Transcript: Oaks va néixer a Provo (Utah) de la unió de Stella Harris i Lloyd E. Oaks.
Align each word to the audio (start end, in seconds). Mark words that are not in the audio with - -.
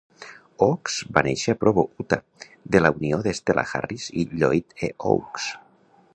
Oaks 0.67 0.95
va 1.17 1.23
néixer 1.27 1.53
a 1.55 1.59
Provo 1.63 1.83
(Utah) 2.05 2.19
de 2.77 2.81
la 2.85 2.91
unió 2.97 3.21
de 3.29 3.35
Stella 3.41 3.67
Harris 3.75 4.09
i 4.25 4.27
Lloyd 4.43 4.77
E. 4.91 4.93
Oaks. 5.13 5.51